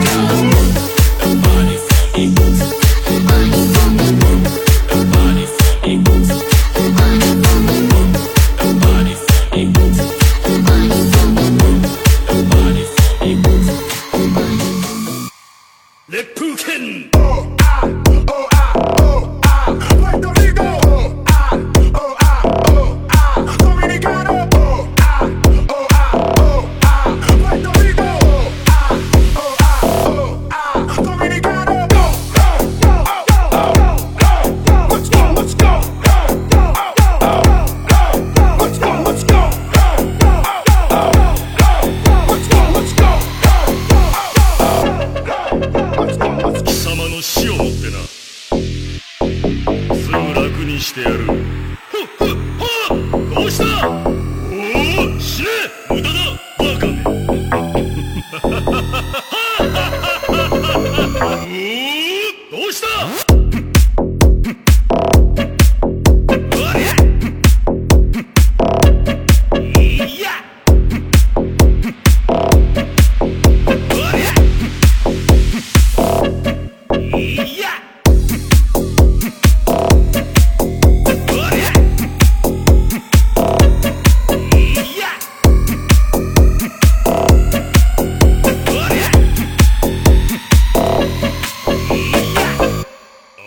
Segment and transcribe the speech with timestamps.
[0.00, 0.57] Let's go.
[47.18, 47.98] の死をもってな
[49.96, 51.47] すぐ楽にしてやる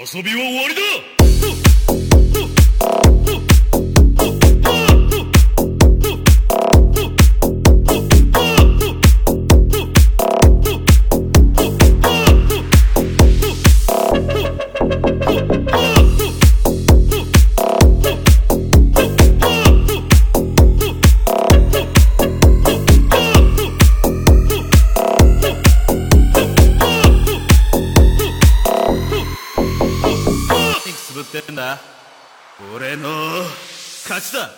[0.00, 1.19] 遊びは終わりだ
[34.32, 34.50] the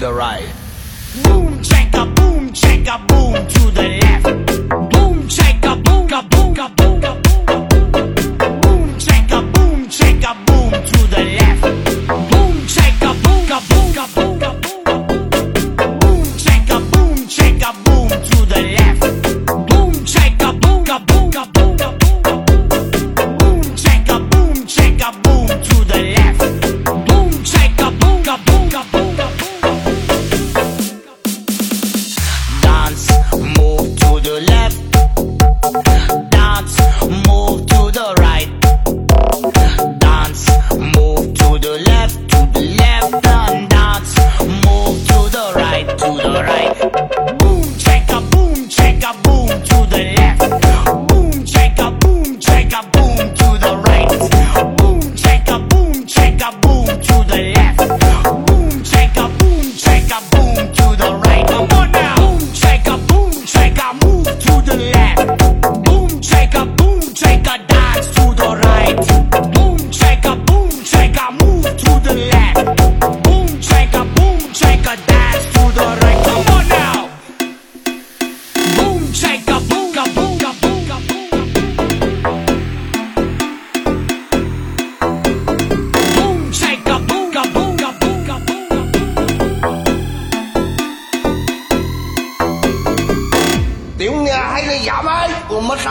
[0.00, 0.48] the right.
[1.24, 3.99] Boom, checka, boom, checka, boom to the left.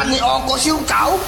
[0.06, 1.20] 你恶个小狗？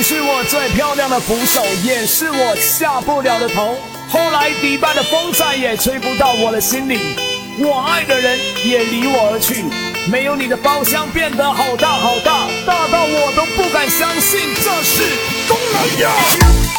[0.00, 3.76] 你是我最漂亮的扶手，也是我下不了的头。
[4.08, 6.98] 后来迪拜的风再也吹不到我的心里，
[7.58, 9.62] 我爱的人也离我而去。
[10.10, 15.02] 没有你的包厢变得好大好大，大到我都不敢相信这是
[15.46, 16.00] 东南
[16.64, 16.69] 亚。